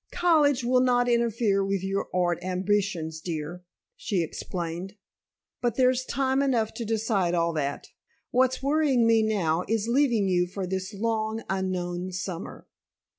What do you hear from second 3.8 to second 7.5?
she explained. "But there's time enough to decide